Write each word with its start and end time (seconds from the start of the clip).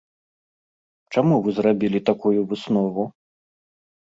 Чаму 1.13 1.35
вы 1.47 1.53
зрабілі 1.57 1.99
такую 2.09 2.35
выснову? 2.55 3.03